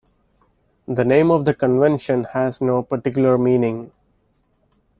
The 0.87 1.05
name 1.05 1.29
of 1.29 1.45
the 1.45 1.53
convention 1.53 2.23
has 2.23 2.59
no 2.59 2.81
particular 2.81 3.37
meaning. 3.37 3.91